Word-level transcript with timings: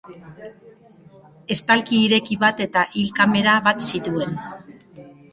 Estalki 1.55 1.99
ireki 2.05 2.37
bat 2.43 2.63
eta 2.65 2.85
hil 2.93 3.11
kamera 3.19 3.53
bat 3.67 3.85
zituen. 3.91 4.33